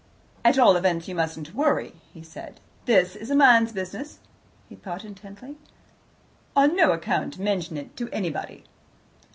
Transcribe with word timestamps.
"At 0.43 0.57
all 0.57 0.75
events, 0.77 1.07
you 1.07 1.13
mustn't 1.13 1.53
worry," 1.53 1.93
he 2.11 2.23
said. 2.23 2.59
"This 2.87 3.15
is 3.15 3.29
a 3.29 3.35
man's 3.35 3.71
business." 3.71 4.17
He 4.67 4.73
thought 4.75 5.05
intently. 5.05 5.57
"On 6.55 6.75
no 6.75 6.91
account 6.91 7.37
mention 7.37 7.77
it 7.77 7.95
to 7.97 8.09
anybody." 8.09 8.63